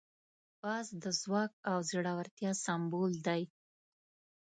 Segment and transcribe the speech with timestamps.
[0.61, 3.41] باز د ځواک او زړورتیا سمبول دی